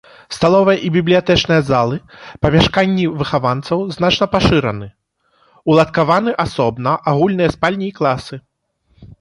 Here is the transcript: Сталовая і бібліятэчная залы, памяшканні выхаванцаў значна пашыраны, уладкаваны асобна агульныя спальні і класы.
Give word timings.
Сталовая 0.35 0.73
і 0.85 0.87
бібліятэчная 0.95 1.57
залы, 1.67 1.99
памяшканні 2.45 3.05
выхаванцаў 3.19 3.83
значна 3.97 4.25
пашыраны, 4.35 4.87
уладкаваны 5.75 6.31
асобна 6.45 6.95
агульныя 7.13 7.49
спальні 7.59 7.85
і 7.93 7.95
класы. 8.01 8.35